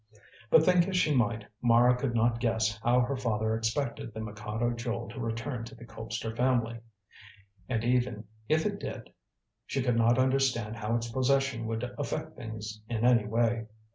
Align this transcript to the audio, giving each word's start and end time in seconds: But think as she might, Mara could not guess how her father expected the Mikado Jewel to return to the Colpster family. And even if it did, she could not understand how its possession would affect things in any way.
But 0.49 0.63
think 0.63 0.87
as 0.87 0.97
she 0.97 1.13
might, 1.15 1.45
Mara 1.61 1.95
could 1.95 2.15
not 2.15 2.39
guess 2.39 2.75
how 2.81 3.01
her 3.01 3.15
father 3.15 3.53
expected 3.55 4.11
the 4.11 4.19
Mikado 4.19 4.71
Jewel 4.71 5.07
to 5.09 5.19
return 5.19 5.63
to 5.65 5.75
the 5.75 5.85
Colpster 5.85 6.35
family. 6.35 6.79
And 7.69 7.83
even 7.83 8.23
if 8.49 8.65
it 8.65 8.79
did, 8.79 9.11
she 9.67 9.83
could 9.83 9.97
not 9.97 10.17
understand 10.17 10.77
how 10.77 10.95
its 10.95 11.11
possession 11.11 11.67
would 11.67 11.83
affect 11.99 12.35
things 12.35 12.81
in 12.89 13.05
any 13.05 13.27
way. 13.27 13.67